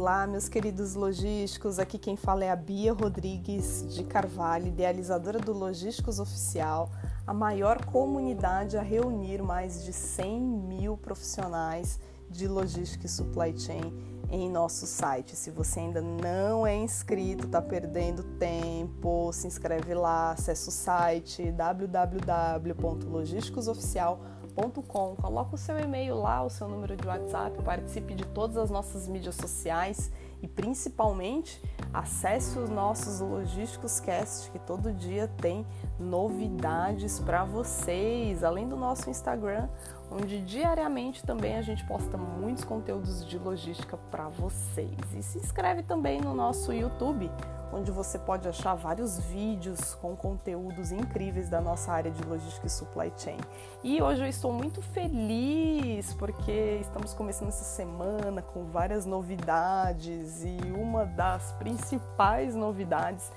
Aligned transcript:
Olá, 0.00 0.26
meus 0.26 0.48
queridos 0.48 0.94
logísticos. 0.94 1.78
Aqui 1.78 1.98
quem 1.98 2.16
fala 2.16 2.42
é 2.42 2.50
a 2.50 2.56
Bia 2.56 2.90
Rodrigues 2.90 3.84
de 3.94 4.02
Carvalho, 4.02 4.68
idealizadora 4.68 5.38
do 5.38 5.52
Logísticos 5.52 6.18
Oficial, 6.18 6.90
a 7.26 7.34
maior 7.34 7.84
comunidade 7.84 8.78
a 8.78 8.80
reunir 8.80 9.42
mais 9.42 9.84
de 9.84 9.92
100 9.92 10.40
mil 10.40 10.96
profissionais 10.96 12.00
de 12.30 12.48
logística 12.48 13.04
e 13.04 13.10
supply 13.10 13.54
chain 13.58 13.92
em 14.30 14.48
nosso 14.48 14.86
site. 14.86 15.36
Se 15.36 15.50
você 15.50 15.80
ainda 15.80 16.00
não 16.00 16.66
é 16.66 16.74
inscrito, 16.76 17.44
está 17.46 17.60
perdendo 17.60 18.22
tempo, 18.38 19.30
se 19.32 19.46
inscreve 19.46 19.92
lá, 19.94 20.32
acessa 20.32 20.70
o 20.70 20.72
site 20.72 21.52
www.logisticosoficial.com 21.52 24.40
com 24.86 25.16
Coloca 25.16 25.54
o 25.54 25.58
seu 25.58 25.78
e-mail 25.78 26.16
lá, 26.16 26.42
o 26.42 26.50
seu 26.50 26.68
número 26.68 26.96
de 26.96 27.06
WhatsApp, 27.06 27.62
participe 27.62 28.14
de 28.14 28.26
todas 28.26 28.56
as 28.56 28.70
nossas 28.70 29.08
mídias 29.08 29.36
sociais 29.36 30.10
e 30.42 30.48
principalmente 30.48 31.62
acesse 31.92 32.58
os 32.58 32.68
nossos 32.68 33.20
Logísticos 33.20 34.00
Cast, 34.00 34.50
que 34.50 34.58
todo 34.58 34.92
dia 34.92 35.28
tem 35.40 35.66
novidades 36.00 37.20
para 37.20 37.44
vocês, 37.44 38.42
além 38.42 38.68
do 38.68 38.76
nosso 38.76 39.10
Instagram, 39.10 39.68
onde 40.10 40.40
diariamente 40.40 41.24
também 41.24 41.56
a 41.56 41.62
gente 41.62 41.86
posta 41.86 42.16
muitos 42.16 42.64
conteúdos 42.64 43.24
de 43.26 43.38
logística 43.38 43.96
para 44.10 44.28
vocês. 44.28 44.90
E 45.14 45.22
se 45.22 45.38
inscreve 45.38 45.82
também 45.82 46.20
no 46.20 46.34
nosso 46.34 46.72
YouTube 46.72 47.30
onde 47.72 47.90
você 47.90 48.18
pode 48.18 48.48
achar 48.48 48.74
vários 48.74 49.18
vídeos 49.18 49.94
com 49.94 50.16
conteúdos 50.16 50.90
incríveis 50.90 51.48
da 51.48 51.60
nossa 51.60 51.92
área 51.92 52.10
de 52.10 52.22
logística 52.24 52.66
e 52.66 52.70
supply 52.70 53.12
chain. 53.16 53.38
E 53.82 54.02
hoje 54.02 54.22
eu 54.22 54.28
estou 54.28 54.52
muito 54.52 54.82
feliz 54.82 56.12
porque 56.14 56.78
estamos 56.80 57.14
começando 57.14 57.48
essa 57.48 57.64
semana 57.64 58.42
com 58.42 58.64
várias 58.64 59.06
novidades 59.06 60.44
e 60.44 60.58
uma 60.72 61.04
das 61.04 61.52
principais 61.52 62.54
novidades 62.54 63.30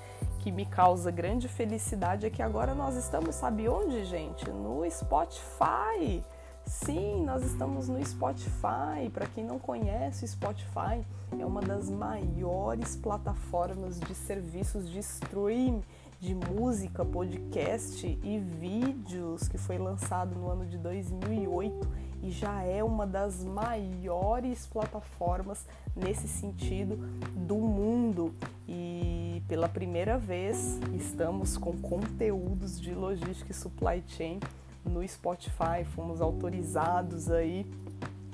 que 0.44 0.52
me 0.52 0.66
causa 0.66 1.10
grande 1.10 1.48
felicidade 1.48 2.26
é 2.26 2.30
que 2.30 2.42
agora 2.42 2.76
nós 2.76 2.98
estamos, 2.98 3.34
sabe 3.34 3.70
onde, 3.70 4.04
gente? 4.04 4.50
No 4.50 4.84
Spotify. 4.92 6.22
Sim, 6.66 7.24
nós 7.24 7.44
estamos 7.44 7.88
no 7.88 8.06
Spotify. 8.06 9.10
Para 9.14 9.26
quem 9.28 9.46
não 9.46 9.58
conhece, 9.58 10.26
o 10.26 10.28
Spotify 10.28 11.02
é 11.40 11.46
uma 11.46 11.62
das 11.62 11.90
maiores 11.90 12.98
plataformas 12.98 13.98
de 14.02 14.14
serviços 14.14 14.90
de 14.90 15.00
stream 15.00 15.82
de 16.24 16.34
música, 16.34 17.04
podcast 17.04 18.08
e 18.24 18.40
vídeos 18.40 19.46
que 19.50 19.58
foi 19.58 19.78
lançado 19.78 20.34
no 20.40 20.50
ano 20.50 20.66
de 20.66 20.78
2008 20.78 21.86
e 22.22 22.32
já 22.32 22.64
é 22.64 22.82
uma 22.82 23.06
das 23.06 23.44
maiores 23.44 24.66
plataformas 24.66 25.68
nesse 25.94 26.30
sentido 26.30 26.96
do 27.36 27.58
mundo. 27.58 28.34
E 28.66 29.44
pela 29.50 29.68
primeira 29.68 30.18
vez 30.18 30.80
estamos 30.96 31.58
com 31.58 31.74
conteúdos 31.74 32.80
de 32.80 32.96
logística 32.96 33.52
e 33.52 33.54
supply 33.54 34.02
chain 34.08 34.40
no 34.86 35.06
Spotify, 35.06 35.84
fomos 35.94 36.22
autorizados 36.22 37.30
aí 37.30 37.70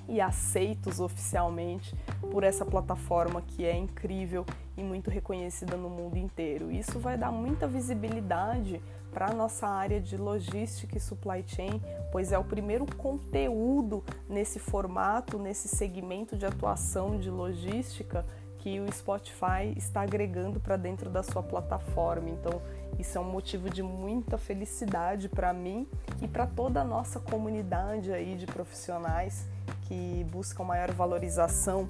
e 0.10 0.20
aceitos 0.20 1.00
oficialmente 1.00 1.96
por 2.32 2.44
essa 2.44 2.66
plataforma 2.66 3.42
que 3.42 3.66
é 3.66 3.78
incrível 3.78 4.46
e 4.76 4.84
muito 4.84 5.10
reconhecida 5.10 5.78
no 5.78 5.90
mundo 5.90 6.18
inteiro. 6.18 6.72
Isso 6.72 7.00
vai 7.00 7.18
dar 7.18 7.32
muita 7.32 7.68
visibilidade 7.68 8.82
para 9.12 9.28
a 9.28 9.34
nossa 9.34 9.68
área 9.68 10.00
de 10.00 10.18
logística 10.18 10.98
e 10.98 11.00
supply 11.00 11.44
chain, 11.46 11.82
pois 12.12 12.32
é 12.32 12.38
o 12.38 12.44
primeiro 12.44 12.86
conteúdo 12.98 14.04
nesse 14.28 14.60
formato, 14.60 15.38
nesse 15.38 15.68
segmento 15.68 16.38
de 16.38 16.46
atuação 16.46 17.18
de 17.20 17.30
logística 17.30 18.26
que 18.60 18.80
o 18.80 18.92
Spotify 18.92 19.74
está 19.76 20.02
agregando 20.02 20.60
para 20.60 20.76
dentro 20.76 21.10
da 21.10 21.24
sua 21.24 21.42
plataforma. 21.42 22.30
Então, 22.30 22.62
isso 22.98 23.18
é 23.18 23.22
um 23.22 23.32
motivo 23.32 23.70
de 23.70 23.82
muita 23.82 24.38
felicidade 24.38 25.30
para 25.30 25.54
mim 25.54 25.88
e 26.22 26.28
para 26.28 26.46
toda 26.46 26.82
a 26.82 26.84
nossa 26.84 27.20
comunidade 27.20 28.12
aí 28.12 28.36
de 28.36 28.46
profissionais 28.46 29.48
que 29.90 30.24
buscam 30.32 30.64
maior 30.64 30.92
valorização 30.92 31.90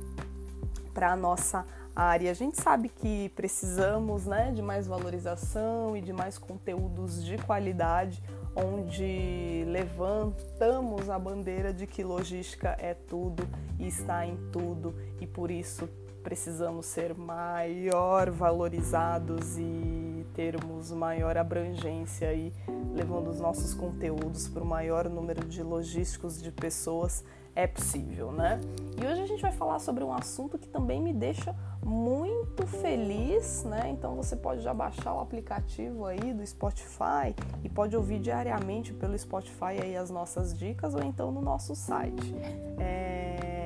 para 0.94 1.12
a 1.12 1.16
nossa 1.18 1.66
área. 1.94 2.32
A 2.32 2.34
gente 2.34 2.60
sabe 2.60 2.88
que 2.88 3.30
precisamos 3.36 4.26
né, 4.26 4.52
de 4.54 4.62
mais 4.62 4.88
valorização 4.88 5.96
e 5.98 6.02
de 6.02 6.14
mais 6.14 6.38
conteúdos 6.38 7.24
de 7.24 7.38
qualidade, 7.38 8.24
onde 8.56 9.66
levantamos 9.68 11.10
a 11.10 11.20
bandeira 11.20 11.74
de 11.74 11.86
que 11.86 12.04
logística 12.04 12.76
é 12.80 12.94
tudo 12.94 13.48
e 13.78 13.88
está 13.88 14.26
em 14.26 14.38
tudo, 14.52 14.96
e 15.20 15.28
por 15.28 15.52
isso 15.52 15.88
precisamos 16.24 16.86
ser 16.86 17.16
maior 17.16 18.30
valorizados 18.30 19.58
e 19.58 20.26
termos 20.34 20.92
maior 20.92 21.38
abrangência 21.38 22.30
aí, 22.30 22.54
levando 22.94 23.30
os 23.30 23.40
nossos 23.40 23.74
conteúdos 23.74 24.48
para 24.48 24.64
o 24.64 24.66
maior 24.66 25.10
número 25.10 25.46
de 25.48 25.64
logísticos 25.64 26.42
de 26.42 26.52
pessoas 26.52 27.24
é 27.56 27.68
possível, 27.68 28.32
né? 28.32 28.60
E 29.02 29.06
hoje 29.06 29.22
a 29.22 29.26
gente 29.26 29.42
vai 29.42 29.52
falar 29.52 29.80
sobre 29.80 30.04
um 30.04 30.14
assunto 30.14 30.58
que 30.58 30.68
também 30.68 31.02
me 31.02 31.14
deixa 31.14 31.56
muito 31.84 32.68
feliz, 32.68 33.64
né? 33.64 33.90
Então 33.90 34.16
você 34.16 34.36
pode 34.36 34.62
já 34.62 34.74
baixar 34.74 35.14
o 35.14 35.20
aplicativo 35.20 36.06
aí 36.06 36.34
do 36.34 36.46
Spotify 36.46 37.36
e 37.64 37.70
pode 37.70 37.96
ouvir 37.96 38.20
diariamente 38.20 38.94
pelo 38.94 39.18
Spotify 39.18 39.82
aí 39.82 39.96
as 39.96 40.10
nossas 40.10 40.58
dicas 40.58 40.94
ou 40.94 41.04
então 41.04 41.32
no 41.32 41.42
nosso 41.42 41.76
site. 41.76 42.36
É 42.78 43.60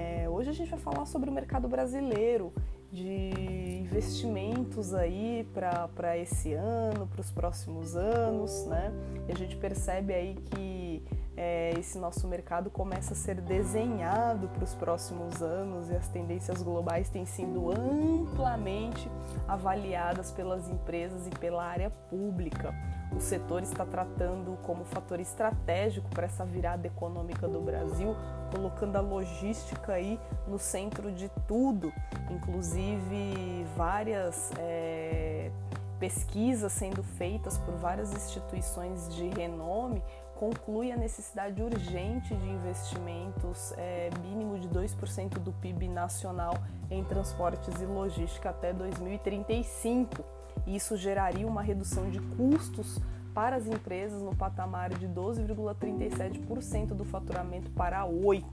Hoje 0.44 0.50
a 0.50 0.54
gente 0.54 0.72
vai 0.72 0.80
falar 0.80 1.06
sobre 1.06 1.30
o 1.30 1.34
mercado 1.34 1.70
brasileiro, 1.70 2.52
de 2.92 3.80
investimentos 3.80 4.94
aí 4.94 5.48
para 5.54 6.18
esse 6.18 6.52
ano, 6.52 7.08
para 7.08 7.22
os 7.22 7.32
próximos 7.32 7.96
anos, 7.96 8.66
né? 8.66 8.92
E 9.30 9.32
a 9.32 9.36
gente 9.36 9.56
percebe 9.56 10.14
aí 10.14 10.36
que 10.52 11.02
é, 11.36 11.74
esse 11.80 11.98
nosso 11.98 12.28
mercado 12.28 12.70
começa 12.70 13.14
a 13.14 13.16
ser 13.16 13.42
desenhado 13.42 14.48
para 14.50 14.64
os 14.64 14.76
próximos 14.76 15.42
anos 15.42 15.90
e 15.90 15.96
as 15.96 16.08
tendências 16.08 16.62
globais 16.62 17.10
têm 17.10 17.26
sido 17.26 17.72
amplamente 17.72 19.10
avaliadas 19.48 20.32
pelas 20.32 20.70
empresas 20.70 21.26
e 21.28 21.32
pela 21.32 21.64
área 21.64 21.90
pública. 21.90 22.74
O 23.16 23.20
setor 23.20 23.64
está 23.64 23.86
tratando 23.86 24.58
como 24.64 24.86
fator 24.86 25.20
estratégico 25.20 26.10
para 26.10 26.26
essa 26.26 26.46
virada 26.46 26.88
econômica 26.88 27.48
do 27.48 27.62
Brasil, 27.62 28.16
colocando 28.52 28.96
a 28.96 29.02
logística 29.02 29.94
aí 29.94 30.20
no 30.48 30.60
centro 30.60 31.12
de 31.12 31.30
tudo, 31.48 31.92
inclusive 32.30 33.66
várias 33.76 34.52
é, 34.58 35.52
pesquisas 36.00 36.74
sendo 36.74 37.04
feitas 37.04 37.58
por 37.58 37.76
várias 37.76 38.12
instituições 38.14 39.14
de 39.16 39.30
renome 39.30 40.04
conclui 40.44 40.92
a 40.92 40.98
necessidade 40.98 41.62
urgente 41.64 42.36
de 42.36 42.50
investimentos 42.50 43.72
é, 43.78 44.10
mínimo 44.22 44.60
de 44.60 44.68
2% 44.68 45.40
do 45.40 45.54
PIB 45.54 45.88
nacional 45.88 46.62
em 46.92 47.02
transportes 47.02 47.80
e 47.80 47.86
logística 47.86 48.50
até 48.50 48.74
2035. 48.74 50.22
Isso 50.68 50.98
geraria 50.98 51.48
uma 51.48 51.62
redução 51.62 52.10
de 52.10 52.20
custos 52.20 53.00
para 53.34 53.56
as 53.56 53.68
empresas 53.68 54.22
no 54.22 54.36
patamar 54.36 54.90
de 54.90 55.08
12,37% 55.08 56.88
do 56.88 57.06
faturamento 57.06 57.72
para 57.72 58.06
8%. 58.06 58.44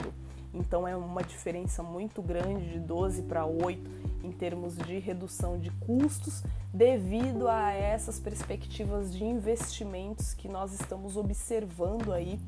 Então 0.53 0.87
é 0.87 0.95
uma 0.95 1.23
diferença 1.23 1.81
muito 1.81 2.21
grande 2.21 2.71
de 2.71 2.79
12 2.79 3.23
para 3.23 3.45
8 3.45 4.01
em 4.23 4.31
termos 4.31 4.77
de 4.77 4.99
redução 4.99 5.57
de 5.57 5.71
custos 5.71 6.43
devido 6.73 7.47
a 7.47 7.71
essas 7.71 8.19
perspectivas 8.19 9.13
de 9.13 9.23
investimentos 9.23 10.33
que 10.33 10.47
nós 10.47 10.73
estamos 10.73 11.17
observando 11.17 12.11
aí 12.13 12.39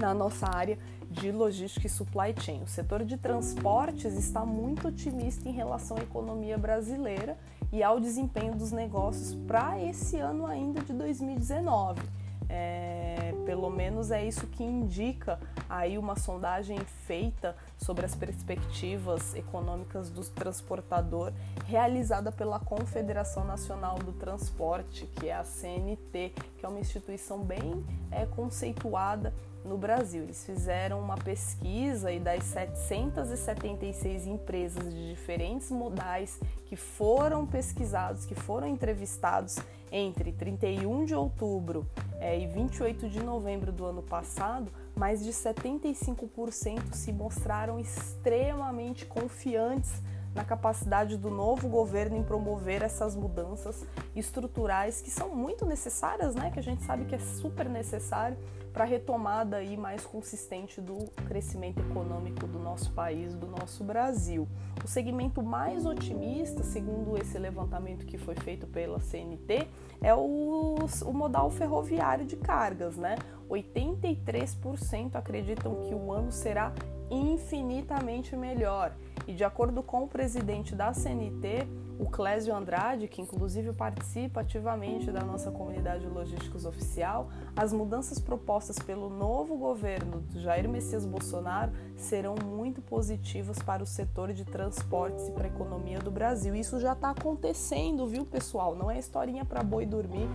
na 0.00 0.14
nossa 0.14 0.46
área 0.48 0.78
de 1.10 1.32
logística 1.32 1.86
e 1.86 1.90
supply 1.90 2.34
chain. 2.38 2.62
O 2.62 2.68
setor 2.68 3.04
de 3.04 3.16
transportes 3.16 4.14
está 4.14 4.44
muito 4.44 4.88
otimista 4.88 5.48
em 5.48 5.52
relação 5.52 5.96
à 5.96 6.00
economia 6.00 6.58
brasileira 6.58 7.38
e 7.72 7.82
ao 7.82 7.98
desempenho 7.98 8.54
dos 8.54 8.72
negócios 8.72 9.34
para 9.46 9.82
esse 9.82 10.18
ano 10.18 10.46
ainda 10.46 10.80
de 10.82 10.92
2019. 10.92 12.00
É, 12.48 13.34
pelo 13.44 13.70
menos 13.70 14.10
é 14.10 14.24
isso 14.24 14.46
que 14.46 14.64
indica 14.64 15.38
aí 15.68 15.98
uma 15.98 16.16
sondagem 16.16 16.78
feita 17.06 17.56
sobre 17.76 18.06
as 18.06 18.14
perspectivas 18.14 19.34
econômicas 19.34 20.10
do 20.10 20.22
transportador, 20.24 21.32
realizada 21.66 22.32
pela 22.32 22.58
Confederação 22.58 23.44
Nacional 23.44 23.98
do 23.98 24.12
Transporte, 24.12 25.06
que 25.06 25.28
é 25.28 25.34
a 25.34 25.44
CNT, 25.44 26.32
que 26.58 26.64
é 26.64 26.68
uma 26.68 26.80
instituição 26.80 27.40
bem 27.40 27.84
é, 28.10 28.24
conceituada 28.26 29.34
no 29.64 29.76
Brasil. 29.76 30.22
Eles 30.22 30.44
fizeram 30.44 31.00
uma 31.00 31.16
pesquisa 31.16 32.10
e 32.10 32.18
das 32.18 32.44
776 32.44 34.26
empresas 34.26 34.92
de 34.92 35.10
diferentes 35.10 35.70
modais 35.70 36.40
que 36.66 36.76
foram 36.76 37.46
pesquisados, 37.46 38.24
que 38.24 38.34
foram 38.34 38.66
entrevistados 38.66 39.56
entre 39.90 40.32
31 40.32 41.04
de 41.04 41.14
outubro 41.14 41.86
é, 42.20 42.38
e 42.38 42.46
28 42.46 43.08
de 43.08 43.22
novembro 43.22 43.72
do 43.72 43.84
ano 43.84 44.02
passado, 44.02 44.70
mais 44.96 45.24
de 45.24 45.30
75% 45.30 46.92
se 46.92 47.12
mostraram 47.12 47.78
extremamente 47.78 49.06
confiantes 49.06 50.02
na 50.34 50.44
capacidade 50.44 51.16
do 51.16 51.30
novo 51.30 51.68
governo 51.68 52.16
em 52.16 52.22
promover 52.22 52.82
essas 52.82 53.16
mudanças 53.16 53.84
estruturais 54.14 55.00
que 55.00 55.10
são 55.10 55.34
muito 55.34 55.64
necessárias, 55.64 56.34
né? 56.34 56.50
Que 56.50 56.58
a 56.58 56.62
gente 56.62 56.82
sabe 56.84 57.06
que 57.06 57.14
é 57.14 57.18
super 57.18 57.68
necessário 57.68 58.36
para 58.78 58.84
a 58.84 58.88
retomada 58.88 59.56
aí 59.56 59.76
mais 59.76 60.06
consistente 60.06 60.80
do 60.80 61.10
crescimento 61.26 61.80
econômico 61.80 62.46
do 62.46 62.60
nosso 62.60 62.92
país, 62.92 63.34
do 63.34 63.48
nosso 63.48 63.82
Brasil. 63.82 64.46
O 64.84 64.86
segmento 64.86 65.42
mais 65.42 65.84
otimista, 65.84 66.62
segundo 66.62 67.20
esse 67.20 67.36
levantamento 67.40 68.06
que 68.06 68.16
foi 68.16 68.36
feito 68.36 68.68
pela 68.68 69.00
CNT, 69.00 69.66
é 70.00 70.14
o, 70.14 70.76
o 71.04 71.12
modal 71.12 71.50
ferroviário 71.50 72.24
de 72.24 72.36
cargas, 72.36 72.96
né? 72.96 73.16
83% 73.48 75.14
acreditam 75.14 75.76
que 75.76 75.94
o 75.94 76.12
ano 76.12 76.30
será 76.30 76.72
infinitamente 77.10 78.36
melhor. 78.36 78.92
E 79.26 79.34
de 79.34 79.44
acordo 79.44 79.82
com 79.82 80.04
o 80.04 80.08
presidente 80.08 80.74
da 80.74 80.92
CNT, 80.92 81.66
o 81.98 82.08
Clésio 82.08 82.54
Andrade, 82.54 83.08
que 83.08 83.20
inclusive 83.20 83.72
participa 83.72 84.40
ativamente 84.40 85.10
da 85.10 85.20
nossa 85.20 85.50
comunidade 85.50 86.06
de 86.06 86.08
logísticos 86.08 86.64
oficial, 86.64 87.28
as 87.56 87.72
mudanças 87.72 88.18
propostas 88.18 88.78
pelo 88.78 89.10
novo 89.10 89.56
governo 89.56 90.20
do 90.20 90.40
Jair 90.40 90.68
Messias 90.68 91.04
Bolsonaro 91.04 91.72
serão 91.96 92.36
muito 92.36 92.80
positivas 92.80 93.58
para 93.58 93.82
o 93.82 93.86
setor 93.86 94.32
de 94.32 94.44
transportes 94.44 95.28
e 95.28 95.32
para 95.32 95.44
a 95.44 95.50
economia 95.50 95.98
do 95.98 96.10
Brasil. 96.10 96.54
Isso 96.54 96.78
já 96.78 96.92
está 96.92 97.10
acontecendo, 97.10 98.06
viu, 98.06 98.24
pessoal? 98.24 98.74
Não 98.76 98.90
é 98.90 98.98
historinha 98.98 99.44
para 99.44 99.62
boi 99.62 99.84
dormir. 99.84 100.28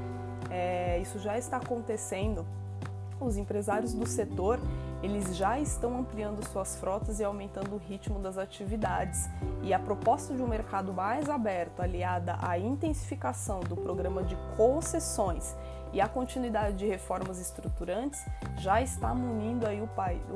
É, 0.52 1.00
isso 1.00 1.18
já 1.18 1.38
está 1.38 1.58
acontecendo. 1.58 2.46
Os 3.24 3.38
empresários 3.38 3.94
do 3.94 4.06
setor 4.06 4.60
eles 5.04 5.36
já 5.36 5.60
estão 5.60 5.98
ampliando 5.98 6.42
suas 6.48 6.78
frotas 6.78 7.20
e 7.20 7.26
aumentando 7.26 7.76
o 7.76 7.78
ritmo 7.78 8.20
das 8.20 8.38
atividades. 8.38 9.30
E 9.62 9.74
a 9.74 9.80
proposta 9.80 10.34
de 10.34 10.42
um 10.42 10.48
mercado 10.48 10.94
mais 10.94 11.30
aberto, 11.30 11.82
aliada 11.82 12.38
à 12.42 12.58
intensificação 12.58 13.60
do 13.60 13.76
programa 13.76 14.24
de 14.24 14.38
concessões 14.56 15.58
e 15.92 16.00
a 16.00 16.08
continuidade 16.08 16.78
de 16.78 16.88
reformas 16.88 17.38
estruturantes, 17.38 18.26
já 18.58 18.82
está 18.82 19.14
munindo 19.14 19.68
aí 19.68 19.82
o, 19.82 19.90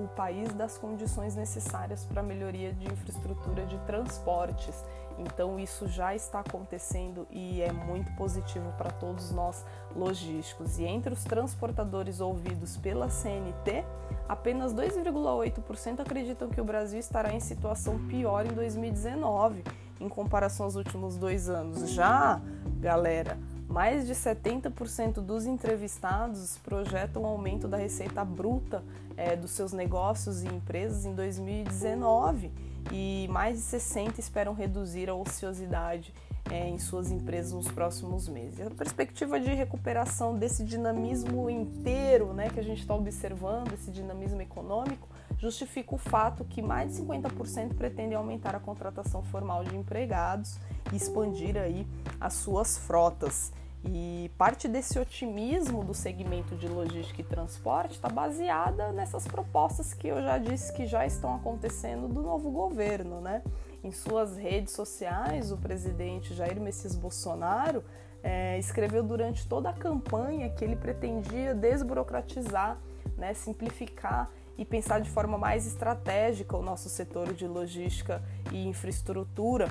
o 0.04 0.08
país 0.10 0.54
das 0.54 0.78
condições 0.78 1.34
necessárias 1.34 2.06
para 2.06 2.20
a 2.20 2.24
melhoria 2.24 2.74
de 2.74 2.92
infraestrutura 2.92 3.66
de 3.66 3.78
transportes 3.80 4.84
então 5.18 5.60
isso 5.60 5.88
já 5.88 6.16
está 6.16 6.40
acontecendo 6.40 7.28
e 7.32 7.62
é 7.62 7.72
muito 7.72 8.12
positivo 8.16 8.72
para 8.78 8.92
todos 8.92 9.32
nós 9.32 9.66
logísticos. 9.96 10.78
E 10.78 10.86
entre 10.86 11.14
os 11.14 11.24
transportadores 11.24 12.20
ouvidos 12.20 12.78
pela 12.78 13.10
CNT, 13.10 13.84
apenas 14.28 14.74
2,8% 14.74 16.00
acreditam 16.00 16.50
que 16.50 16.62
o 16.62 16.66
Brasil 16.66 17.00
estará 17.00 17.34
em 17.34 17.40
situação 17.40 17.98
pior 18.08 18.46
em 18.46 18.54
2019 18.54 19.64
em 20.00 20.08
comparação 20.08 20.66
aos 20.66 20.76
últimos 20.76 21.18
dois 21.18 21.50
anos. 21.50 21.90
Já, 21.90 22.40
galera, 22.80 23.38
mais 23.68 24.06
de 24.06 24.14
70% 24.14 25.16
dos 25.16 25.46
entrevistados 25.46 26.58
projetam 26.60 27.24
um 27.24 27.26
aumento 27.26 27.68
da 27.68 27.78
receita 27.78 28.24
bruta 28.24 28.84
é, 29.16 29.36
dos 29.36 29.52
seus 29.52 29.74
negócios 29.74 30.44
e 30.44 30.48
empresas 30.48 31.06
em 31.06 31.14
2019 31.14 32.52
e 32.92 33.28
mais 33.30 33.58
de 33.58 33.64
60 33.64 34.20
esperam 34.20 34.54
reduzir 34.54 35.10
a 35.10 35.14
ociosidade 35.14 36.14
é, 36.52 36.68
em 36.68 36.78
suas 36.80 37.12
empresas 37.12 37.52
nos 37.54 37.68
próximos 37.68 38.28
meses. 38.28 38.66
A 38.66 38.72
perspectiva 38.72 39.40
de 39.40 39.54
recuperação 39.54 40.38
desse 40.38 40.64
dinamismo 40.64 41.50
inteiro 41.50 42.34
né, 42.34 42.50
que 42.50 42.60
a 42.60 42.64
gente 42.64 42.82
está 42.82 42.96
observando, 42.96 43.74
esse 43.74 43.92
dinamismo 43.92 44.42
econômico, 44.42 45.08
justifica 45.38 45.94
o 45.94 45.98
fato 45.98 46.44
que 46.46 46.62
mais 46.62 46.96
de 46.96 47.02
50% 47.02 47.76
pretendem 47.76 48.16
aumentar 48.16 48.56
a 48.56 48.60
contratação 48.60 49.22
formal 49.24 49.64
de 49.64 49.76
empregados 49.76 50.58
e 50.92 50.96
expandir 50.96 51.58
aí 51.58 51.86
as 52.20 52.34
suas 52.34 52.78
frotas. 52.78 53.52
E 53.86 54.32
parte 54.38 54.68
desse 54.68 55.00
otimismo 55.00 55.84
do 55.84 55.94
segmento 55.94 56.56
de 56.56 56.68
logística 56.68 57.22
e 57.22 57.24
transporte 57.24 57.94
está 57.94 58.10
baseada 58.10 58.92
nessas 58.92 59.28
propostas 59.28 59.94
que 59.94 60.08
eu 60.08 60.22
já 60.22 60.38
disse 60.38 60.74
que 60.74 60.86
já 60.86 61.06
estão 61.06 61.36
acontecendo 61.36 62.08
do 62.08 62.22
novo 62.22 62.52
governo, 62.52 63.22
né? 63.22 63.42
Em 63.84 63.92
suas 63.92 64.36
redes 64.36 64.74
sociais, 64.74 65.52
o 65.52 65.58
presidente 65.58 66.34
Jair 66.34 66.60
Messias 66.60 66.96
Bolsonaro 66.96 67.84
é, 68.24 68.58
escreveu 68.58 69.04
durante 69.04 69.48
toda 69.48 69.70
a 69.70 69.74
campanha 69.74 70.50
que 70.50 70.66
ele 70.66 70.76
pretendia 70.76 71.54
desburocratizar, 71.54 72.78
né, 73.16 73.34
simplificar 73.34 74.30
e 74.58 74.66
pensar 74.66 75.00
de 75.00 75.10
forma 75.10 75.38
mais 75.38 75.68
estratégica 75.68 76.58
o 76.58 76.64
nosso 76.64 76.90
setor 76.90 77.34
de 77.34 77.48
logística 77.48 78.22
e 78.52 78.68
infraestrutura 78.68 79.70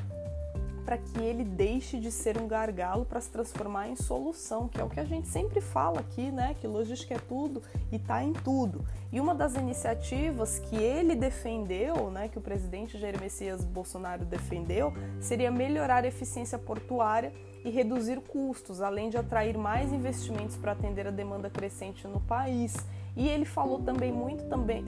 para 0.86 0.96
que 0.96 1.18
ele 1.18 1.42
deixe 1.42 1.98
de 1.98 2.12
ser 2.12 2.38
um 2.38 2.46
gargalo 2.46 3.04
para 3.04 3.20
se 3.20 3.28
transformar 3.28 3.88
em 3.88 3.96
solução, 3.96 4.68
que 4.68 4.80
é 4.80 4.84
o 4.84 4.88
que 4.88 5.00
a 5.00 5.04
gente 5.04 5.26
sempre 5.26 5.60
fala 5.60 5.98
aqui, 5.98 6.30
né? 6.30 6.54
Que 6.60 6.66
logística 6.68 7.12
é 7.14 7.18
tudo 7.18 7.60
e 7.90 7.96
está 7.96 8.22
em 8.22 8.32
tudo. 8.32 8.86
E 9.10 9.20
uma 9.20 9.34
das 9.34 9.56
iniciativas 9.56 10.60
que 10.60 10.76
ele 10.76 11.16
defendeu, 11.16 12.08
né, 12.10 12.28
que 12.28 12.38
o 12.38 12.40
presidente 12.40 12.98
Jair 12.98 13.20
Messias 13.20 13.64
Bolsonaro 13.64 14.24
defendeu, 14.24 14.92
seria 15.20 15.50
melhorar 15.50 16.04
a 16.04 16.06
eficiência 16.06 16.56
portuária 16.56 17.32
e 17.64 17.70
reduzir 17.70 18.20
custos, 18.20 18.80
além 18.80 19.10
de 19.10 19.16
atrair 19.16 19.58
mais 19.58 19.92
investimentos 19.92 20.56
para 20.56 20.70
atender 20.70 21.08
a 21.08 21.10
demanda 21.10 21.50
crescente 21.50 22.06
no 22.06 22.20
país. 22.20 22.76
E 23.16 23.28
ele 23.28 23.46
falou 23.46 23.80
também 23.80 24.12
muito 24.12 24.44
também 24.44 24.84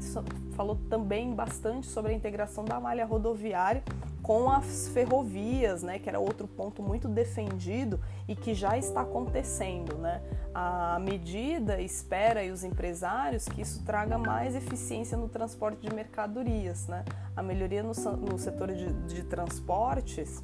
falou 0.52 0.76
também 0.90 1.32
bastante 1.32 1.86
sobre 1.86 2.12
a 2.12 2.14
integração 2.14 2.64
da 2.64 2.80
malha 2.80 3.06
rodoviária 3.06 3.82
com 4.22 4.50
as 4.50 4.88
ferrovias, 4.88 5.82
né, 5.82 5.98
que 5.98 6.06
era 6.08 6.18
outro 6.18 6.46
ponto 6.46 6.82
muito 6.82 7.08
defendido 7.08 7.98
e 8.26 8.36
que 8.36 8.54
já 8.54 8.76
está 8.76 9.00
acontecendo, 9.00 9.96
né? 9.96 10.20
A 10.52 10.98
medida 10.98 11.80
espera 11.80 12.44
e 12.44 12.50
os 12.50 12.62
empresários 12.62 13.46
que 13.46 13.62
isso 13.62 13.82
traga 13.84 14.18
mais 14.18 14.54
eficiência 14.54 15.16
no 15.16 15.28
transporte 15.28 15.80
de 15.80 15.94
mercadorias, 15.94 16.88
né? 16.88 17.04
A 17.34 17.42
melhoria 17.42 17.82
no, 17.82 17.92
no 18.16 18.38
setor 18.38 18.74
de, 18.74 18.92
de 19.04 19.22
transportes 19.22 20.42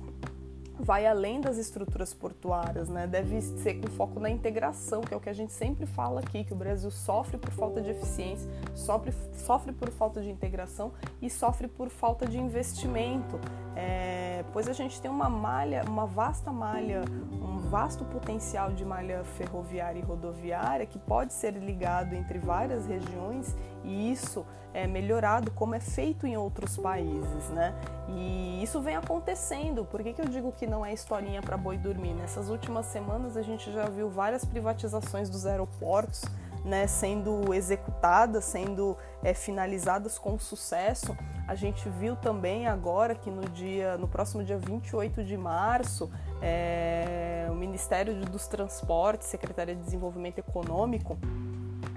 vai 0.78 1.06
além 1.06 1.40
das 1.40 1.56
estruturas 1.56 2.12
portuárias, 2.12 2.88
né? 2.88 3.06
Deve 3.06 3.40
ser 3.40 3.74
com 3.74 3.88
foco 3.88 4.18
na 4.18 4.28
integração, 4.28 5.00
que 5.00 5.14
é 5.14 5.16
o 5.16 5.20
que 5.20 5.28
a 5.28 5.32
gente 5.32 5.52
sempre 5.52 5.86
fala 5.86 6.20
aqui, 6.20 6.44
que 6.44 6.52
o 6.52 6.56
Brasil 6.56 6.90
sofre 6.90 7.38
por 7.38 7.50
falta 7.50 7.80
de 7.80 7.90
eficiência, 7.90 8.50
sofre, 8.74 9.12
sofre 9.32 9.72
por 9.72 9.90
falta 9.90 10.20
de 10.20 10.30
integração 10.30 10.92
e 11.22 11.30
sofre 11.30 11.68
por 11.68 11.88
falta 11.88 12.26
de 12.26 12.38
investimento. 12.38 13.38
É, 13.76 14.44
pois 14.52 14.68
a 14.68 14.72
gente 14.72 15.00
tem 15.00 15.10
uma 15.10 15.28
malha, 15.28 15.84
uma 15.86 16.06
vasta 16.06 16.52
malha, 16.52 17.02
um 17.32 17.58
vasto 17.58 18.04
potencial 18.04 18.72
de 18.72 18.84
malha 18.84 19.24
ferroviária 19.24 19.98
e 19.98 20.02
rodoviária 20.02 20.86
que 20.86 20.98
pode 20.98 21.32
ser 21.32 21.54
ligado 21.54 22.14
entre 22.14 22.38
várias 22.38 22.86
regiões 22.86 23.54
e 23.82 24.12
isso 24.12 24.46
é 24.72 24.86
melhorado 24.86 25.52
como 25.52 25.74
é 25.74 25.80
feito 25.80 26.26
em 26.26 26.36
outros 26.36 26.76
países, 26.76 27.48
né? 27.50 27.72
E 28.08 28.60
isso 28.62 28.80
vem 28.80 28.96
acontecendo. 28.96 29.84
Por 29.84 30.02
que, 30.02 30.12
que 30.12 30.20
eu 30.20 30.26
digo 30.26 30.50
que 30.50 30.66
não 30.66 30.84
é 30.84 30.92
historinha 30.92 31.40
para 31.40 31.56
boi 31.56 31.78
dormir? 31.78 32.12
Nessas 32.12 32.48
últimas 32.48 32.86
semanas 32.86 33.36
a 33.36 33.42
gente 33.42 33.72
já 33.72 33.88
viu 33.88 34.10
várias 34.10 34.44
privatizações 34.44 35.30
dos 35.30 35.46
aeroportos 35.46 36.24
né, 36.64 36.86
sendo 36.86 37.52
executadas, 37.52 38.44
sendo 38.44 38.96
é, 39.22 39.34
finalizadas 39.34 40.18
com 40.18 40.38
sucesso. 40.38 41.16
A 41.46 41.54
gente 41.54 41.88
viu 41.88 42.16
também 42.16 42.66
agora 42.66 43.14
que 43.14 43.30
no 43.30 43.42
dia, 43.50 43.98
no 43.98 44.08
próximo 44.08 44.42
dia 44.42 44.56
28 44.56 45.22
de 45.22 45.36
março, 45.36 46.10
é, 46.40 47.46
o 47.50 47.54
Ministério 47.54 48.14
dos 48.14 48.46
Transportes, 48.46 49.28
Secretaria 49.28 49.74
de 49.74 49.82
Desenvolvimento 49.82 50.38
Econômico, 50.38 51.18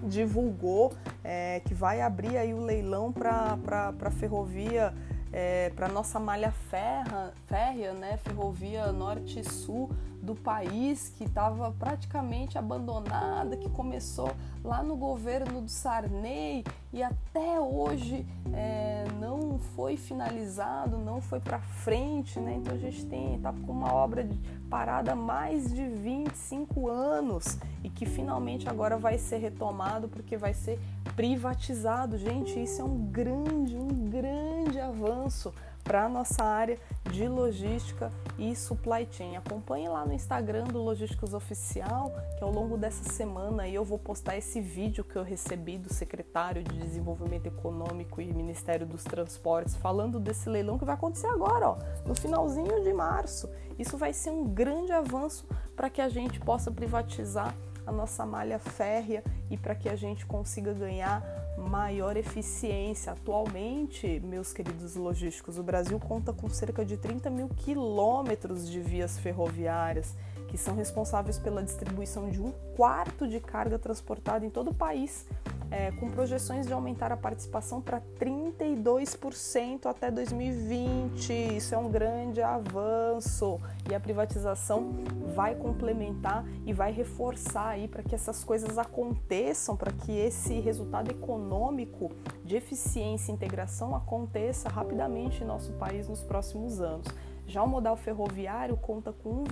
divulgou 0.04 0.94
é, 1.24 1.62
que 1.62 1.74
vai 1.74 2.02
abrir 2.02 2.38
aí 2.38 2.54
o 2.54 2.60
leilão 2.60 3.12
para 3.12 3.58
a 4.02 4.12
ferrovia 4.12 4.94
é, 5.32 5.70
para 5.76 5.88
nossa 5.88 6.20
malha 6.20 6.52
ferra, 6.52 7.34
férrea, 7.46 7.94
né, 7.94 8.18
ferrovia 8.18 8.92
norte 8.92 9.40
e 9.40 9.44
sul 9.44 9.90
do 10.28 10.36
país, 10.36 11.08
que 11.18 11.24
estava 11.24 11.72
praticamente 11.72 12.58
abandonada, 12.58 13.56
que 13.56 13.70
começou 13.70 14.30
lá 14.62 14.84
no 14.84 14.98
governo 14.98 15.62
do 15.62 15.70
Sarney 15.70 16.66
e 16.92 17.02
até 17.02 17.58
hoje 17.62 18.26
é, 18.54 19.06
não 19.22 19.58
foi 19.58 19.96
finalizado, 19.96 20.98
não 20.98 21.22
foi 21.22 21.40
para 21.40 21.60
frente, 21.60 22.42
né? 22.42 22.56
Então 22.56 22.76
a 22.76 22.78
gente 22.78 23.06
tem 23.06 23.40
tá 23.40 23.54
com 23.54 23.72
uma 23.72 23.94
obra 23.94 24.26
de, 24.26 24.38
parada 24.70 25.14
há 25.14 25.16
mais 25.16 25.74
de 25.74 25.88
25 25.88 26.90
anos 26.90 27.58
e 27.82 27.90
que 27.90 28.06
finalmente 28.06 28.68
agora 28.68 28.98
vai 28.98 29.18
ser 29.18 29.38
retomado 29.38 30.10
porque 30.10 30.36
vai 30.36 30.54
ser 30.54 30.78
privatizado. 31.16 32.18
Gente, 32.18 32.62
isso 32.62 32.82
é 32.82 32.84
um 32.84 32.98
grande, 32.98 33.78
um 33.78 34.10
grande 34.10 34.78
avanço 34.78 35.54
para 35.88 36.04
a 36.04 36.10
nossa 36.10 36.44
área 36.44 36.78
de 37.10 37.26
logística 37.30 38.12
e 38.38 38.54
supply 38.54 39.08
chain. 39.10 39.38
Acompanhe 39.38 39.88
lá 39.88 40.06
no 40.06 40.12
Instagram 40.12 40.66
do 40.66 40.84
Logísticos 40.84 41.34
Oficial, 41.34 42.14
que 42.38 42.44
ao 42.44 42.52
longo 42.52 42.78
dessa 42.78 43.10
semana 43.10 43.68
eu 43.70 43.86
vou 43.86 43.98
postar 43.98 44.36
esse 44.36 44.60
vídeo 44.60 45.06
que 45.06 45.16
eu 45.16 45.24
recebi 45.24 45.78
do 45.78 45.92
secretário 45.92 46.62
de 46.62 46.78
Desenvolvimento 46.78 47.48
Econômico 47.48 48.22
e 48.22 48.34
Ministério 48.34 48.86
dos 48.86 49.06
Transportes 49.06 49.78
falando 49.78 50.20
desse 50.20 50.50
leilão 50.50 50.78
que 50.78 50.84
vai 50.84 50.96
acontecer 50.96 51.28
agora, 51.28 51.70
ó, 51.70 51.78
no 52.06 52.14
finalzinho 52.14 52.84
de 52.84 52.92
março. 52.92 53.50
Isso 53.80 53.98
vai 53.98 54.12
ser 54.12 54.32
um 54.32 54.44
grande 54.44 54.92
avanço 54.92 55.48
para 55.74 55.90
que 55.90 56.02
a 56.02 56.10
gente 56.10 56.38
possa 56.42 56.70
privatizar 56.70 57.56
a 57.86 57.92
nossa 57.94 58.26
malha 58.26 58.60
férrea 58.60 59.24
e 59.50 59.58
para 59.58 59.74
que 59.74 59.88
a 59.88 59.96
gente 59.96 60.26
consiga 60.26 60.74
ganhar 60.74 61.24
maior 61.58 62.16
eficiência. 62.16 63.12
Atualmente, 63.12 64.20
meus 64.20 64.54
queridos 64.54 64.96
logísticos, 64.96 65.58
o 65.58 65.64
Brasil 65.64 66.00
conta 66.00 66.32
com 66.32 66.48
cerca 66.50 66.86
de 66.86 66.98
30 66.98 67.30
mil 67.30 67.50
quilômetros 67.50 68.70
de 68.70 68.80
vias 68.80 69.18
ferroviárias 69.18 70.16
que 70.48 70.58
são 70.58 70.76
responsáveis 70.76 71.38
pela 71.38 71.64
distribuição 71.64 72.30
de 72.30 72.42
um 72.42 72.52
quarto 72.76 73.28
de 73.28 73.40
carga 73.40 73.78
transportada 73.78 74.46
em 74.46 74.50
todo 74.50 74.72
o 74.72 74.74
país 74.74 75.26
é, 75.70 75.92
com 75.92 76.10
projeções 76.10 76.66
de 76.66 76.74
aumentar 76.74 77.12
a 77.12 77.18
participação 77.18 77.82
para 77.82 78.02
32% 78.20 79.86
até 79.86 80.10
2020. 80.10 81.34
Isso 81.58 81.76
é 81.76 81.78
um 81.78 81.90
grande 81.90 82.42
avanço 82.42 83.60
e 83.90 83.96
a 83.96 84.00
privatização 84.00 84.92
vai 85.36 85.56
complementar 85.56 86.46
e 86.66 86.74
vai 86.74 86.92
reforçar 86.92 87.70
aí 87.70 87.88
para 87.88 88.04
que 88.04 88.16
essas 88.16 88.44
coisas 88.44 88.78
aconteçam, 88.78 89.76
para 89.76 89.92
que 89.92 90.12
esse 90.12 90.60
resultado 90.60 91.12
econômico 91.12 92.12
de 92.44 92.56
eficiência 92.56 93.32
e 93.32 93.36
integração 93.36 93.96
aconteça 93.96 94.70
rapidamente 94.70 95.44
em 95.44 95.46
nosso 95.46 95.74
país 95.74 96.08
nos 96.08 96.24
próximos 96.24 96.80
anos. 96.80 97.08
Já 97.46 97.64
o 97.64 97.68
modal 97.68 97.96
ferroviário 97.96 98.76
conta 98.76 99.14
com 99.14 99.44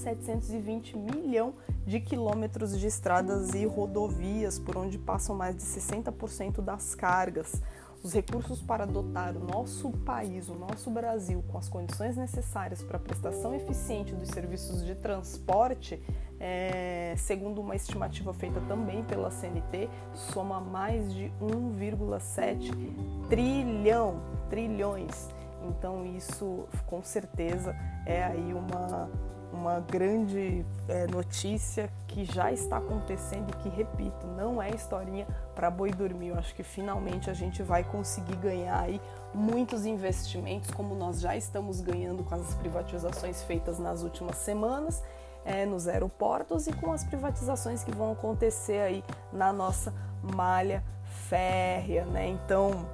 1,720 0.00 0.96
milhão 0.96 1.54
de 1.86 2.00
quilômetros 2.00 2.78
de 2.78 2.86
estradas 2.86 3.54
e 3.54 3.64
rodovias 3.66 4.58
por 4.58 4.76
onde 4.76 4.98
passam 4.98 5.36
mais 5.36 5.56
de 5.56 5.62
60% 5.62 6.60
das 6.60 6.94
cargas. 6.94 7.60
Os 8.02 8.14
recursos 8.14 8.62
para 8.62 8.86
dotar 8.86 9.36
o 9.36 9.40
nosso 9.40 9.90
país, 9.90 10.48
o 10.48 10.54
nosso 10.54 10.90
Brasil, 10.90 11.44
com 11.52 11.58
as 11.58 11.68
condições 11.68 12.16
necessárias 12.16 12.82
para 12.82 12.96
a 12.96 13.00
prestação 13.00 13.54
eficiente 13.54 14.14
dos 14.14 14.30
serviços 14.30 14.82
de 14.82 14.94
transporte, 14.94 16.02
é, 16.38 17.14
segundo 17.18 17.60
uma 17.60 17.76
estimativa 17.76 18.32
feita 18.32 18.58
também 18.62 19.04
pela 19.04 19.30
CNT, 19.30 19.90
soma 20.14 20.60
mais 20.60 21.12
de 21.12 21.30
1,7 21.42 22.72
trilhão, 23.28 24.22
trilhões 24.48 25.28
então 25.68 26.04
isso 26.06 26.66
com 26.86 27.02
certeza 27.02 27.76
é 28.06 28.24
aí 28.24 28.54
uma, 28.54 29.10
uma 29.52 29.80
grande 29.80 30.64
é, 30.88 31.06
notícia 31.06 31.90
que 32.06 32.24
já 32.24 32.52
está 32.52 32.78
acontecendo 32.78 33.50
e 33.50 33.56
que, 33.62 33.68
repito, 33.68 34.26
não 34.36 34.62
é 34.62 34.70
historinha 34.70 35.26
para 35.54 35.70
boi 35.70 35.90
dormir. 35.90 36.28
Eu 36.28 36.38
acho 36.38 36.54
que 36.54 36.62
finalmente 36.62 37.28
a 37.28 37.34
gente 37.34 37.62
vai 37.62 37.82
conseguir 37.84 38.36
ganhar 38.36 38.80
aí 38.80 39.00
muitos 39.34 39.84
investimentos, 39.84 40.70
como 40.70 40.94
nós 40.94 41.20
já 41.20 41.36
estamos 41.36 41.80
ganhando 41.80 42.22
com 42.24 42.34
as 42.34 42.54
privatizações 42.54 43.42
feitas 43.42 43.78
nas 43.78 44.02
últimas 44.02 44.36
semanas 44.36 45.02
é, 45.44 45.64
nos 45.64 45.88
aeroportos 45.88 46.66
e 46.66 46.72
com 46.72 46.92
as 46.92 47.04
privatizações 47.04 47.82
que 47.82 47.90
vão 47.90 48.12
acontecer 48.12 48.80
aí 48.80 49.04
na 49.32 49.52
nossa 49.52 49.92
malha 50.22 50.82
férrea, 51.28 52.04
né? 52.06 52.28
Então 52.28 52.86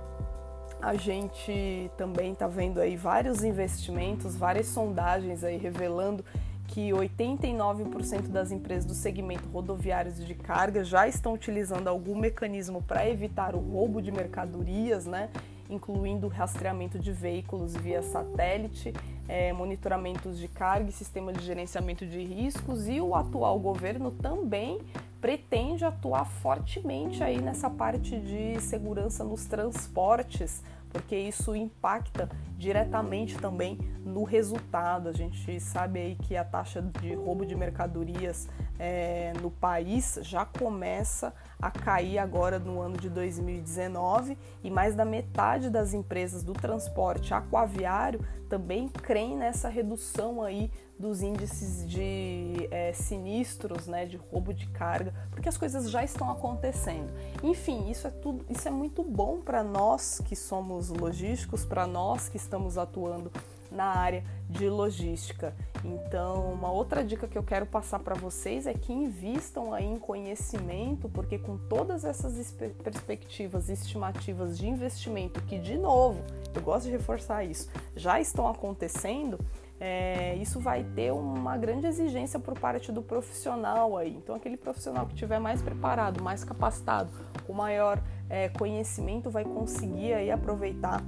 a 0.81 0.95
gente 0.95 1.91
também 1.97 2.33
está 2.33 2.47
vendo 2.47 2.81
aí 2.81 2.97
vários 2.97 3.43
investimentos, 3.43 4.37
várias 4.37 4.67
sondagens 4.67 5.43
aí 5.43 5.57
revelando 5.57 6.25
que 6.69 6.91
89% 6.91 8.29
das 8.29 8.51
empresas 8.51 8.85
do 8.85 8.95
segmento 8.95 9.49
rodoviário 9.49 10.13
de 10.13 10.35
carga 10.35 10.85
já 10.85 11.07
estão 11.07 11.33
utilizando 11.33 11.89
algum 11.89 12.17
mecanismo 12.17 12.83
para 12.83 13.09
evitar 13.09 13.55
o 13.55 13.59
roubo 13.59 14.03
de 14.03 14.11
mercadorias, 14.11 15.07
né? 15.07 15.31
incluindo 15.69 16.29
rastreamento 16.29 16.99
de 16.99 17.13
veículos 17.13 17.75
via 17.77 18.03
satélite, 18.03 18.93
é, 19.29 19.53
monitoramentos 19.53 20.39
de 20.39 20.49
carga 20.49 20.89
e 20.89 20.93
sistema 20.93 21.33
de 21.33 21.45
gerenciamento 21.45 22.07
de 22.07 22.23
riscos, 22.23 22.89
e 22.89 23.01
o 23.01 23.15
atual 23.15 23.59
governo 23.59 24.11
também 24.11 24.81
pretende 25.21 25.85
atuar 25.85 26.25
fortemente 26.25 27.23
aí 27.23 27.41
nessa 27.41 27.69
parte 27.69 28.19
de 28.19 28.61
segurança 28.61 29.25
nos 29.25 29.45
transportes, 29.47 30.63
porque 30.91 31.17
isso 31.17 31.55
impacta 31.57 32.29
diretamente 32.57 33.37
também 33.39 33.79
no 34.05 34.25
resultado. 34.25 35.09
A 35.09 35.13
gente 35.13 35.61
sabe 35.61 36.01
aí 36.01 36.15
que 36.15 36.37
a 36.37 36.45
taxa 36.45 36.83
de 37.01 37.15
roubo 37.15 37.45
de 37.45 37.55
mercadorias 37.55 38.49
é, 38.79 39.33
no 39.41 39.51
país 39.51 40.19
já 40.23 40.45
começa 40.45 41.33
a 41.61 41.71
cair 41.71 42.19
agora 42.19 42.59
no 42.59 42.81
ano 42.81 42.97
de 42.97 43.09
2019 43.09 44.37
e 44.63 44.71
mais 44.71 44.95
da 44.95 45.05
metade 45.05 45.71
das 45.71 45.95
empresas 45.95 46.43
do 46.43 46.53
transporte 46.53 47.33
aquaviário 47.33 48.21
também 48.49 48.89
creem 48.89 49.37
nessa 49.37 49.69
redução 49.69 50.43
aí 50.43 50.71
dos 50.99 51.21
índices 51.21 51.87
de 51.87 52.69
é, 52.71 52.93
sinistros, 52.93 53.87
né, 53.87 54.07
de 54.07 54.17
roubo 54.17 54.55
de 54.55 54.67
carga, 54.69 55.13
porque 55.31 55.49
as 55.49 55.59
coisas 55.59 55.91
já 55.91 56.03
estão 56.03 56.31
acontecendo. 56.31 57.13
Enfim, 57.43 57.91
isso 57.91 58.07
é 58.07 58.11
tudo, 58.11 58.47
isso 58.49 58.67
é 58.67 58.71
muito 58.71 59.03
bom 59.03 59.41
para 59.41 59.63
nós 59.63 60.23
que 60.25 60.35
somos 60.35 60.89
logísticos, 60.89 61.67
para 61.67 61.87
nós 61.87 62.29
que 62.29 62.37
estamos 62.47 62.79
atuando 62.79 63.31
na 63.71 63.85
área 63.85 64.25
de 64.49 64.69
logística. 64.69 65.55
Então, 65.85 66.53
uma 66.53 66.71
outra 66.71 67.05
dica 67.05 67.29
que 67.29 67.37
eu 67.37 67.43
quero 67.43 67.67
passar 67.67 67.99
para 67.99 68.15
vocês 68.15 68.67
é 68.67 68.75
que 68.75 68.93
invistam 68.93 69.73
aí 69.73 69.85
em 69.85 69.99
conhecimento, 69.99 71.09
porque 71.09 71.39
com 71.39 71.59
todas 71.59 72.05
essas 72.05 72.55
perspectivas 72.83 73.69
estimativas 73.69 74.59
de 74.59 74.69
investimento 74.69 75.41
que 75.43 75.59
de 75.59 75.77
novo, 75.77 76.23
eu 76.55 76.63
gosto 76.63 76.87
de 76.87 76.93
reforçar 76.93 77.45
isso, 77.45 77.69
já 77.95 78.21
estão 78.21 78.49
acontecendo, 78.49 79.39
é, 79.79 80.35
isso 80.37 80.59
vai 80.59 80.83
ter 80.83 81.13
uma 81.13 81.57
grande 81.59 81.87
exigência 81.87 82.41
por 82.41 82.59
parte 82.59 82.91
do 82.91 83.03
profissional 83.03 83.97
aí. 83.97 84.15
Então, 84.17 84.35
aquele 84.35 84.57
profissional 84.57 85.07
que 85.07 85.13
estiver 85.13 85.39
mais 85.39 85.61
preparado, 85.61 86.23
mais 86.23 86.43
capacitado, 86.43 87.11
com 87.47 87.53
maior 87.53 88.01
é, 88.31 88.49
conhecimento, 88.49 89.29
vai 89.29 89.45
conseguir 89.45 90.15
aí 90.15 90.31
aproveitar 90.31 91.05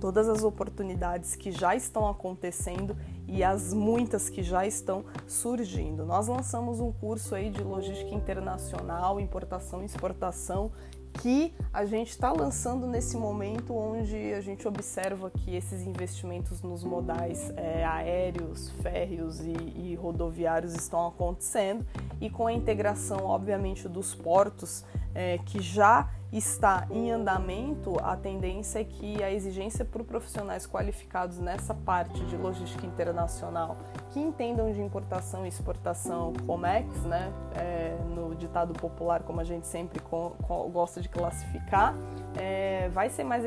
todas 0.00 0.28
as 0.28 0.42
oportunidades 0.42 1.34
que 1.34 1.50
já 1.50 1.74
estão 1.74 2.08
acontecendo 2.08 2.96
e 3.26 3.42
as 3.42 3.72
muitas 3.72 4.28
que 4.28 4.42
já 4.42 4.66
estão 4.66 5.04
surgindo. 5.26 6.04
Nós 6.04 6.28
lançamos 6.28 6.80
um 6.80 6.92
curso 6.92 7.34
aí 7.34 7.50
de 7.50 7.62
logística 7.62 8.14
internacional, 8.14 9.18
importação 9.18 9.82
e 9.82 9.86
exportação 9.86 10.70
que 11.16 11.54
a 11.72 11.84
gente 11.84 12.10
está 12.10 12.30
lançando 12.30 12.86
nesse 12.86 13.16
momento 13.16 13.74
onde 13.74 14.34
a 14.34 14.40
gente 14.40 14.66
observa 14.68 15.30
que 15.30 15.54
esses 15.54 15.82
investimentos 15.82 16.62
nos 16.62 16.84
modais 16.84 17.50
é, 17.56 17.84
aéreos, 17.84 18.70
férreos 18.82 19.40
e, 19.40 19.52
e 19.74 19.94
rodoviários 19.94 20.74
estão 20.74 21.06
acontecendo 21.06 21.86
e 22.20 22.28
com 22.28 22.46
a 22.46 22.52
integração, 22.52 23.24
obviamente, 23.24 23.88
dos 23.88 24.14
portos 24.14 24.84
é, 25.14 25.38
que 25.38 25.60
já 25.62 26.10
está 26.32 26.86
em 26.90 27.10
andamento, 27.10 27.96
a 28.02 28.16
tendência 28.16 28.80
é 28.80 28.84
que 28.84 29.22
a 29.22 29.30
exigência 29.30 29.84
por 29.84 30.04
profissionais 30.04 30.66
qualificados 30.66 31.38
nessa 31.38 31.72
parte 31.72 32.24
de 32.26 32.36
logística 32.36 32.84
internacional 32.84 33.76
que 34.10 34.20
entendam 34.20 34.72
de 34.72 34.80
importação 34.80 35.44
e 35.44 35.48
exportação 35.48 36.32
COMEX, 36.46 37.02
né, 37.02 37.32
é, 37.54 37.96
no 38.14 38.34
ditado 38.34 38.74
popular, 38.74 39.22
como 39.22 39.40
a 39.40 39.44
gente 39.44 39.66
sempre 39.66 40.00
com, 40.00 40.30
com, 40.42 40.68
gosta 40.70 41.00
de 41.00 41.08
classificar, 41.08 41.94
é, 42.36 42.88
vai 42.90 43.08
ser 43.08 43.24
mais 43.24 43.44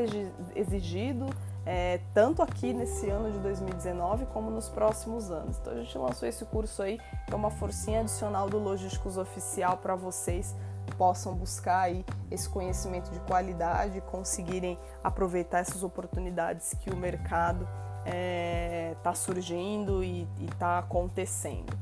exigido 0.56 1.28
é, 1.66 2.00
tanto 2.14 2.42
aqui 2.42 2.74
nesse 2.74 3.10
ano 3.10 3.32
de 3.32 3.38
2019 3.40 4.26
como 4.28 4.50
nos 4.50 4.70
próximos 4.70 5.30
anos. 5.30 5.58
Então 5.60 5.74
a 5.74 5.76
gente 5.78 5.96
lançou 5.98 6.28
esse 6.28 6.44
curso 6.46 6.82
aí, 6.82 7.00
que 7.28 7.34
é 7.34 7.36
uma 7.36 7.52
forcinha 7.52 8.02
adicional 8.02 8.50
do 8.50 8.58
Logísticos 8.58 9.18
Oficial 9.18 9.78
para 9.78 9.96
vocês 9.96 10.56
possam 10.90 11.34
buscar 11.36 11.82
aí 11.82 12.06
esse 12.30 12.48
conhecimento 12.48 13.10
de 13.12 13.20
qualidade 13.22 13.98
e 13.98 14.02
conseguirem 14.02 14.78
aproveitar 15.04 15.60
essas 15.60 15.84
oportunidades 15.84 16.74
que 16.80 16.90
o 16.90 16.96
mercado 16.96 17.68
está 18.00 18.16
é, 18.16 18.96
tá 19.04 19.14
surgindo 19.14 20.04
e 20.04 20.28
está 20.42 20.80
acontecendo. 20.80 21.78